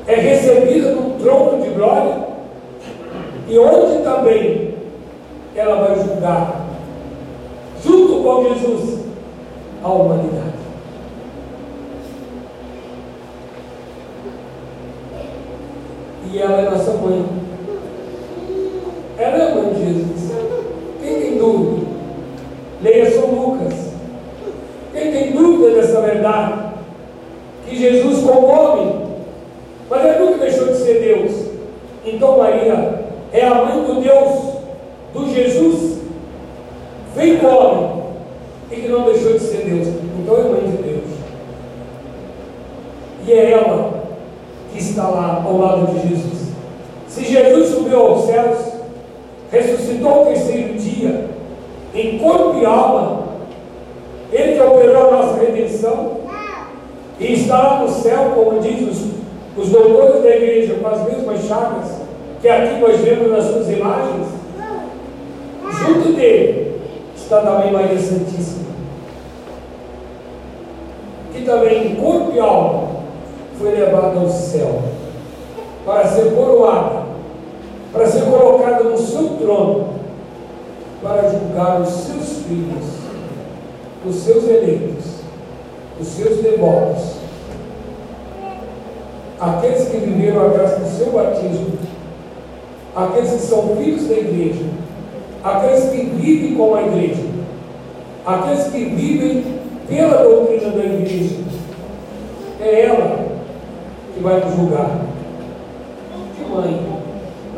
é 0.06 0.14
recebida 0.14 0.92
no 0.92 1.18
trono 1.18 1.62
de 1.62 1.70
glória, 1.70 2.28
e 3.48 3.58
onde 3.58 4.02
também 4.02 4.74
ela 5.54 5.86
vai 5.86 5.96
julgar, 5.96 6.66
junto 7.84 8.22
com 8.22 8.54
Jesus, 8.54 9.00
a 9.82 9.88
humanidade. 9.88 10.50
E 16.32 16.38
ela 16.38 16.60
é 16.60 16.70
nossa 16.70 16.92
mãe. 16.92 17.24
Ela 19.18 19.36
é 19.36 19.50
a 19.50 19.54
mãe 19.54 19.74
de 19.74 19.84
Jesus. 19.84 20.32
Quem 21.02 21.20
tem 21.20 21.38
dúvida? 21.38 21.86
Leia 22.82 23.10
São 23.10 23.26
Lucas. 23.26 23.74
Quem 24.92 25.12
tem 25.12 25.32
dúvida 25.32 25.80
dessa 25.80 26.00
verdade? 26.00 26.70
Que 27.66 27.76
Jesus, 27.76 28.24
como 28.24 28.46
homem, 28.46 29.06
mas 29.88 30.04
ele 30.04 30.24
nunca 30.24 30.38
deixou 30.38 30.68
de 30.68 30.76
ser 30.76 31.00
Deus. 31.00 31.32
Então 32.04 32.38
Maria 32.38 33.04
é 33.32 33.46
a 33.46 33.54
mãe 33.54 33.84
do 33.84 34.00
Deus, 34.00 34.54
do 35.12 35.34
Jesus, 35.34 35.98
feito 37.14 37.46
homem, 37.46 38.04
e 38.70 38.76
que 38.76 38.88
não 38.88 39.04
deixou 39.04 39.32
de 39.32 39.40
ser 39.40 39.64
Deus. 39.64 39.88
Então 40.18 40.36
é 40.36 40.42
mãe 40.44 40.70
de 40.70 40.82
Deus. 40.82 41.04
E 43.26 43.32
é 43.32 43.50
ela 43.52 44.00
que 44.72 44.78
está 44.78 45.08
lá 45.08 45.42
ao 45.44 45.58
lado 45.58 45.86
de 45.92 46.08
Jesus. 46.08 46.50
Se 47.08 47.24
Jesus 47.24 47.70
subiu 47.70 48.00
aos 48.00 48.26
céus, 48.26 48.58
ressuscitou 49.50 50.10
ao 50.10 50.26
terceiro 50.26 50.74
dia, 50.74 51.28
em 51.94 52.18
corpo 52.18 52.58
e 52.60 52.64
alma, 52.64 53.24
ele 54.32 54.54
que 54.54 54.62
operou 54.62 55.08
a 55.08 55.16
nossa 55.16 55.40
redenção, 55.40 56.20
e 57.20 57.34
está 57.34 57.58
lá 57.62 57.80
no 57.82 57.88
céu, 57.88 58.32
como 58.34 58.60
diz 58.60 58.80
os, 58.88 59.62
os 59.62 59.70
doutores 59.70 60.22
da 60.22 60.30
igreja, 60.30 60.74
com 60.74 60.88
as 60.88 61.04
mesmas 61.04 61.44
chagas 61.44 62.00
que 62.40 62.48
aqui 62.48 62.80
nós 62.80 62.98
vemos 63.00 63.30
nas 63.30 63.44
suas 63.44 63.68
imagens, 63.68 64.28
junto 65.84 66.12
dele 66.14 66.80
está 67.14 67.42
também 67.42 67.70
Maria 67.70 67.98
Santíssima, 67.98 68.70
que 71.32 71.44
também 71.44 71.92
em 71.92 71.96
corpo 71.96 72.32
e 72.34 72.40
alma 72.40 72.88
foi 73.58 73.72
levada 73.72 74.18
ao 74.18 74.28
céu 74.30 74.82
para 75.84 76.06
ser 76.08 76.34
coroada, 76.34 77.02
para 77.92 78.06
ser 78.06 78.22
colocada 78.22 78.84
no 78.84 78.96
seu 78.96 79.36
trono, 79.38 79.88
para 81.02 81.28
julgar 81.28 81.82
os 81.82 81.88
seus 81.88 82.44
filhos, 82.46 82.86
os 84.06 84.16
seus 84.16 84.44
eleitos, 84.44 84.99
os 86.00 86.06
seus 86.08 86.42
devotos, 86.42 87.16
aqueles 89.38 89.88
que 89.88 89.96
viveram 89.98 90.46
a 90.46 90.48
graça 90.48 90.80
do 90.80 90.88
seu 90.88 91.12
batismo, 91.12 91.78
aqueles 92.96 93.30
que 93.32 93.38
são 93.38 93.76
filhos 93.76 94.06
da 94.08 94.14
igreja, 94.14 94.64
aqueles 95.44 95.90
que 95.90 96.04
vivem 96.06 96.54
com 96.56 96.74
a 96.74 96.82
igreja, 96.82 97.22
aqueles 98.24 98.64
que 98.64 98.84
vivem 98.84 99.44
pela 99.88 100.22
doutrina 100.22 100.70
da 100.70 100.84
igreja. 100.84 101.36
É 102.60 102.86
ela 102.86 103.26
que 104.14 104.20
vai 104.22 104.40
nos 104.40 104.54
julgar. 104.54 105.00
Que 106.36 106.50
mãe? 106.50 106.86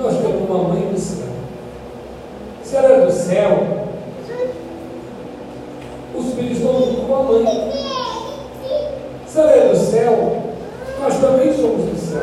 Nós 0.00 0.16
temos 0.16 0.48
uma 0.48 0.68
mãe 0.68 0.82
do 0.92 0.98
céu. 0.98 1.26
Se 2.62 2.76
ela 2.76 2.88
é 2.88 3.06
do 3.06 3.12
céu, 3.12 3.88
os 6.14 6.34
filhos 6.34 6.58
estão 6.58 6.72
junto 6.78 7.06
com 7.06 7.16
a 7.16 7.22
mãe. 7.22 7.72
Se 9.26 9.40
ela 9.40 9.50
é 9.50 9.68
do 9.68 9.76
céu, 9.76 10.42
nós 11.00 11.18
também 11.18 11.52
somos 11.54 11.84
do 11.84 11.98
céu. 11.98 12.20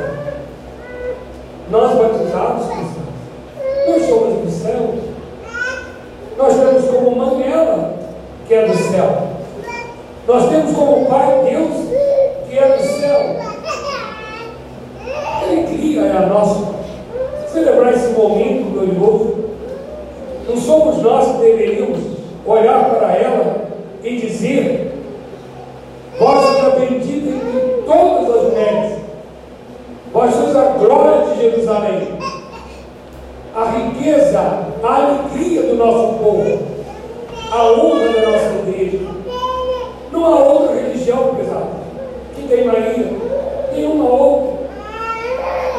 Nós 1.72 1.94
batizados 1.96 2.68
cristãos, 2.68 3.10
nós 3.88 4.08
somos 4.08 4.46
do 4.46 4.52
céu. 4.52 4.94
Nós 6.38 6.54
temos 6.54 6.86
como 6.86 7.16
mãe 7.16 7.52
ela, 7.52 7.96
que 8.48 8.54
é 8.54 8.68
do 8.68 8.78
céu. 8.78 9.28
Nós 10.28 10.50
temos 10.50 10.76
como 10.76 11.08
pai 11.08 11.50
Deus, 11.50 11.90
que 12.48 12.60
é 12.60 12.78
do 12.78 12.84
céu. 12.84 13.40
Alegria 15.42 16.02
é 16.02 16.18
a 16.18 16.28
nossa. 16.28 16.76
Celebrar 17.52 17.94
esse 17.94 18.10
momento 18.10 18.72
glorioso. 18.72 19.36
Não 20.48 20.56
somos 20.56 21.02
nós 21.02 21.32
que 21.32 21.42
deveríamos 21.42 22.00
olhar 22.46 22.92
para 22.92 23.16
ela 23.16 23.70
e 24.04 24.18
dizer: 24.18 24.90
Vós 26.20 26.46
sois 26.46 26.66
a 26.66 26.70
bendita 26.72 27.30
entre 27.30 27.82
todas 27.86 28.36
as 28.36 28.44
mulheres, 28.44 28.98
vós 30.12 30.34
sois 30.34 30.56
a 30.56 30.64
glória 30.78 31.28
de 31.28 31.42
Jerusalém, 31.42 32.08
a 33.56 33.66
riqueza, 34.00 34.40
a 34.82 34.96
alegria 34.96 35.64
do 35.64 35.76
nosso 35.76 36.18
povo, 36.20 36.60
a 37.52 37.64
honra 37.74 38.10
da 38.10 38.32
nossa 38.32 38.68
igreja. 38.68 39.00
Não 40.12 40.26
há 40.26 40.40
outra 40.40 40.76
religião, 40.76 41.36
pesado, 41.36 41.68
que 42.36 42.48
tem 42.48 42.66
Maria, 42.66 43.12
nenhuma 43.74 44.10
outra, 44.10 44.68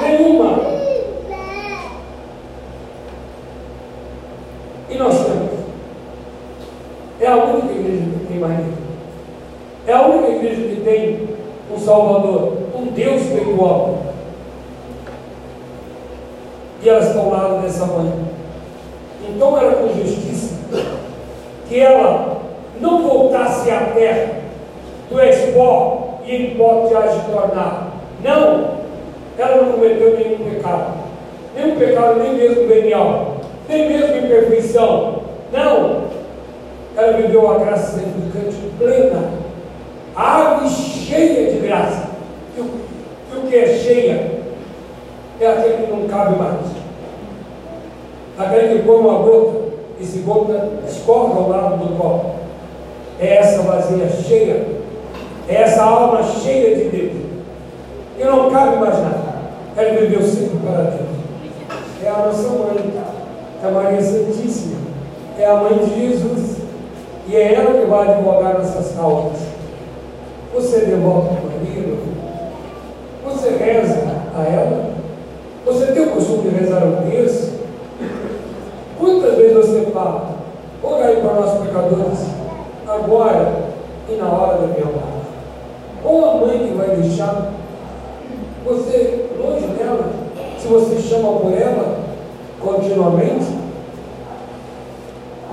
nenhuma. 0.03 0.61
E 4.89 4.99
nós 4.99 5.15
temos. 5.25 5.61
É 7.21 7.27
a 7.27 7.37
única 7.37 7.73
igreja 7.73 8.05
que 8.19 8.27
tem 8.27 8.39
Maria. 8.39 8.81
É 9.87 9.93
a 9.93 10.07
única 10.07 10.29
igreja 10.29 10.63
que 10.63 10.81
tem 10.83 11.29
um 11.73 11.79
Salvador, 11.79 12.57
um 12.75 12.87
Deus 12.87 13.23
homem. 13.61 14.00
E 16.83 16.89
elas 16.89 17.09
estão 17.09 17.31
lado 17.31 17.63
dessa 17.63 17.87
mãe. 17.87 18.13
Então 19.29 19.59
era 19.59 19.73
com 19.73 19.89
justiça 19.89 20.55
que 21.69 21.79
ela 21.79 22.39
não 22.81 23.03
voltasse 23.07 23.71
à 23.71 23.93
terra, 23.95 24.41
do 25.11 25.21
espó 25.21 26.21
e 26.25 26.35
em 26.35 26.55
pó 26.57 26.87
te 26.87 27.31
tornar. 27.31 27.93
Não, 28.25 28.71
ela 29.39 29.63
não 29.63 29.73
cometeu 29.73 30.17
nenhum 30.17 30.51
pecado. 30.51 30.95
Nenhum 31.55 31.77
pecado, 31.77 32.21
nem 32.21 32.35
mesmo 32.35 32.67
venial 32.67 33.41
nem 33.71 33.89
mesmo 33.89 34.17
imperfeição. 34.17 35.23
Não. 35.53 36.11
Ela 36.97 37.13
viveu 37.13 37.51
a 37.51 37.59
graça 37.59 37.99
santificante 37.99 38.57
plena, 38.77 39.31
ave 40.15 40.69
cheia 40.69 41.53
de 41.53 41.59
graça. 41.61 42.11
E 42.57 42.61
o, 42.61 42.65
e 43.33 43.39
o 43.39 43.49
que 43.49 43.57
é 43.57 43.67
cheia 43.67 44.40
é 45.41 45.47
aquele 45.47 45.87
que 45.87 45.93
não 45.93 46.09
cabe 46.09 46.37
mais. 46.37 46.67
Aquele 48.39 48.79
que 48.79 48.87
põe 48.87 48.97
uma 48.97 49.19
gota 49.19 49.59
e 49.99 50.05
se 50.05 50.19
gota 50.19 50.69
escorre 50.89 51.33
ao 51.35 51.49
lado 51.49 51.77
do 51.77 51.97
copo. 51.97 52.37
É 53.19 53.37
essa 53.37 53.63
vazia 53.63 54.09
cheia, 54.09 54.67
é 55.49 55.55
essa 55.55 55.83
alma 55.83 56.23
cheia 56.23 56.77
de 56.77 56.85
Deus. 56.85 57.13
E 58.19 58.25
não 58.25 58.51
cabe 58.51 58.77
mais 58.77 58.99
nada. 58.99 59.41
Ela 59.77 60.01
viveu 60.01 60.23
sempre 60.23 60.59
para 60.59 60.83
Deus. 60.83 61.11
É 62.03 62.09
a 62.09 62.27
nossa 62.27 62.49
mãe 62.49 63.01
é 63.63 63.67
a 63.67 63.71
Maria 63.71 64.01
Santíssima, 64.01 64.79
é 65.39 65.45
a 65.45 65.57
mãe 65.57 65.79
de 65.79 66.01
Jesus, 66.01 66.57
e 67.29 67.37
é 67.37 67.55
ela 67.55 67.79
que 67.79 67.87
vai 67.87 68.09
advogar 68.09 68.55
nossas 68.59 68.95
causas. 68.97 69.39
Você 70.55 70.81
devoto 70.81 71.29
a 71.29 71.47
Maria? 71.47 71.95
Você 73.27 73.51
reza 73.51 74.03
a 74.35 74.43
ela? 74.45 74.91
Você 75.67 75.93
tem 75.93 76.05
o 76.05 76.11
costume 76.11 76.49
de 76.49 76.50
rezar 76.61 76.85
o 76.85 77.11
texto? 77.11 77.61
Quantas 78.99 79.37
vezes 79.37 79.57
você 79.57 79.91
fala, 79.93 80.37
orai 80.83 81.17
para 81.17 81.35
nós 81.35 81.59
pecadores, 81.63 82.27
agora 82.87 83.71
e 84.09 84.13
na 84.17 84.29
hora 84.29 84.59
da 84.59 84.67
minha 84.67 84.85
morte? 84.85 85.21
Ou 86.05 86.25
a 86.25 86.35
mãe 86.47 86.59
que 86.59 86.75
vai 86.75 86.97
deixar 86.97 87.51
você 88.65 89.27
longe 89.39 89.67
dela, 89.69 90.13
se 90.59 90.69
você 90.69 91.01
chama 91.01 91.41
por 91.41 91.53
ela, 91.53 91.99
continuamente. 92.61 93.59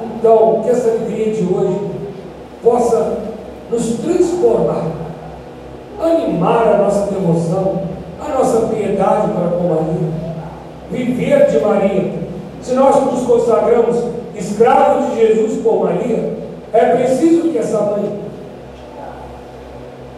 Então, 0.03 0.61
que 0.63 0.69
essa 0.69 0.89
alegria 0.89 1.33
de 1.33 1.43
hoje 1.43 1.79
possa 2.61 3.17
nos 3.71 3.97
transformar, 3.99 4.83
animar 6.01 6.67
a 6.67 6.77
nossa 6.77 7.11
devoção, 7.11 7.81
a 8.19 8.37
nossa 8.37 8.67
piedade 8.67 9.31
para 9.31 9.49
com 9.49 9.67
Maria, 9.67 10.16
viver 10.91 11.47
de 11.47 11.59
Maria. 11.59 12.13
Se 12.61 12.73
nós 12.73 13.03
nos 13.05 13.23
consagramos 13.23 13.97
escravos 14.35 15.11
de 15.11 15.27
Jesus 15.27 15.61
por 15.61 15.85
Maria, 15.85 16.37
é 16.73 16.85
preciso 16.95 17.49
que 17.49 17.57
essa 17.57 17.79
mãe 17.81 18.19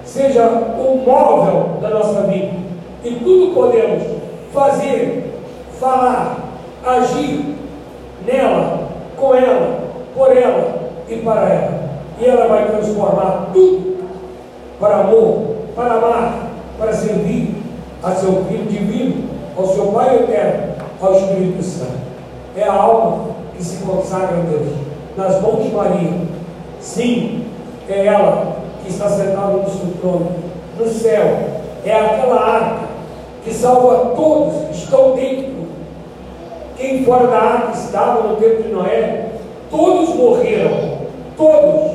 seja 0.04 0.48
o 0.48 1.04
móvel 1.06 1.78
da 1.82 1.90
nossa 1.90 2.24
vida. 2.24 2.54
E 3.04 3.12
tudo 3.16 3.54
podemos 3.54 4.04
fazer, 4.52 5.34
falar, 5.80 6.38
agir 6.86 7.56
nela, 8.26 8.90
com 9.16 9.36
ela, 9.36 9.80
por 10.16 10.36
ela 10.36 10.80
e 11.08 11.16
para 11.18 11.50
ela. 11.50 11.90
E 12.20 12.26
ela 12.26 12.48
vai 12.48 12.68
transformar 12.68 13.50
tudo 13.54 13.98
para 14.80 14.98
amor, 14.98 15.56
para 15.76 15.94
amar, 15.94 16.50
para 16.78 16.94
servir 16.94 17.56
a 18.04 18.12
seu 18.12 18.46
Filho 18.46 18.66
Divino, 18.66 19.29
ao 19.60 19.68
seu 19.68 19.86
Pai 19.88 20.16
Eterno, 20.16 20.74
ao 21.02 21.14
Espírito 21.14 21.62
Santo. 21.64 22.00
É 22.56 22.64
a 22.64 22.74
alma 22.74 23.36
que 23.56 23.64
se 23.64 23.84
consagra 23.84 24.38
a 24.38 24.42
Deus, 24.42 24.74
nas 25.18 25.42
mãos 25.42 25.64
de 25.64 25.70
Maria. 25.70 26.22
Sim, 26.80 27.46
é 27.90 28.06
ela 28.06 28.58
que 28.82 28.90
está 28.90 29.10
sentada 29.10 29.54
no 29.54 29.70
seu 29.70 29.94
trono, 30.02 30.32
no 30.78 30.88
céu. 30.88 31.26
É 31.86 31.94
aquela 31.94 32.42
arca 32.42 32.88
que 33.44 33.54
salva 33.54 34.16
todos 34.16 34.68
que 34.68 34.76
estão 34.76 35.16
dentro 35.16 35.60
quem 36.80 37.04
fora 37.04 37.28
da 37.28 37.38
arca 37.38 37.72
estava 37.74 38.24
no 38.26 38.38
tempo 38.38 38.64
de 38.64 38.70
Noé, 38.70 39.32
todos 39.70 40.16
morreram. 40.16 41.00
Todos. 41.36 41.92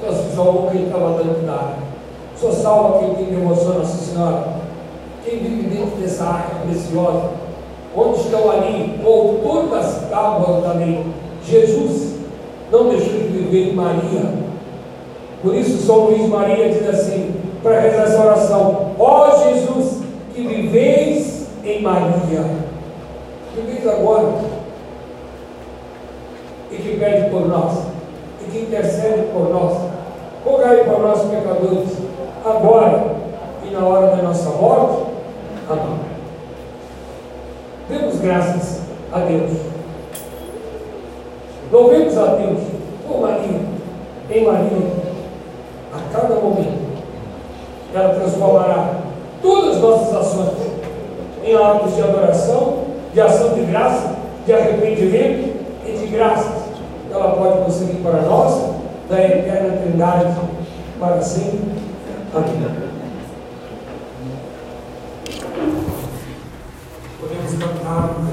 Só 0.00 0.12
se 0.12 0.36
salvou 0.36 0.70
quem 0.70 0.84
estava 0.84 1.20
dentro 1.20 1.42
da 1.42 1.52
arca. 1.52 1.78
Só 2.36 2.52
salva 2.52 3.00
quem 3.00 3.14
tem 3.14 3.34
devoção 3.34 3.72
a 3.72 3.78
Nossa 3.78 3.96
Senhora. 3.96 4.61
Quem 5.24 5.38
vive 5.38 5.68
dentro 5.68 5.96
dessa 6.00 6.24
arca 6.24 6.56
preciosa. 6.66 7.30
Onde 7.94 8.20
estão 8.20 8.50
ali 8.50 9.00
o 9.04 9.08
autor 9.08 9.68
das 9.68 10.08
tábuas 10.08 10.62
da 10.62 10.72
lei. 10.72 11.04
Jesus 11.44 12.14
não 12.70 12.88
deixou 12.88 13.12
de 13.12 13.28
viver 13.28 13.74
Maria. 13.74 14.32
Por 15.42 15.54
isso, 15.54 15.84
São 15.86 16.06
Luís 16.06 16.28
Maria 16.28 16.70
diz 16.70 16.88
assim, 16.88 17.34
para 17.62 17.80
rezar 17.80 18.04
essa 18.04 18.24
oração: 18.24 18.92
Ó 18.98 19.30
Jesus, 19.44 20.02
que 20.34 20.46
viveis 20.46 21.48
em 21.64 21.82
Maria, 21.82 22.44
viveis 23.54 23.86
agora, 23.86 24.32
e 26.70 26.76
que 26.76 26.96
pede 26.96 27.30
por 27.30 27.46
nós, 27.46 27.78
e 28.40 28.50
que 28.50 28.58
intercede 28.58 29.26
por 29.32 29.50
nós, 29.50 29.76
rogai 30.44 30.84
por 30.84 31.00
nós, 31.00 31.22
pecadores, 31.22 31.90
agora 32.44 33.16
e 33.64 33.70
na 33.70 33.86
hora 33.86 34.16
da 34.16 34.22
nossa 34.22 34.50
morte. 34.50 35.11
Amém. 35.72 35.98
Demos 37.88 38.20
graças 38.20 38.80
a 39.10 39.20
Deus. 39.20 39.50
Louvemos 41.70 42.18
a 42.18 42.26
Deus 42.34 42.60
por 43.06 43.20
Maria, 43.22 43.60
em 44.30 44.44
Maria, 44.44 44.86
a 45.94 46.12
cada 46.12 46.34
momento. 46.34 46.82
Ela 47.94 48.14
transformará 48.14 48.96
todas 49.40 49.76
as 49.76 49.82
nossas 49.82 50.14
ações 50.14 50.72
em 51.42 51.54
atos 51.54 51.94
de 51.94 52.02
adoração, 52.02 52.84
de 53.14 53.20
ação 53.20 53.54
de 53.54 53.62
graça, 53.62 54.14
de 54.44 54.52
arrependimento 54.52 55.56
e 55.86 55.92
de 55.92 56.06
graças. 56.08 56.62
Ela 57.10 57.32
pode 57.32 57.64
conseguir 57.64 58.02
para 58.02 58.20
nós, 58.22 58.72
da 59.08 59.22
eterna 59.22 59.78
trindade, 59.82 60.34
para 61.00 61.20
sempre. 61.22 61.60
Amém. 62.34 62.81
Podemos 67.92 68.16
cantar 68.16 68.31